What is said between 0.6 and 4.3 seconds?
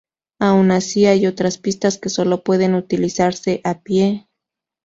así hay otras pistas que sólo pueden utilizarse a pie.